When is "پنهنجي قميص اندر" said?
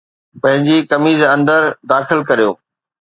0.41-1.63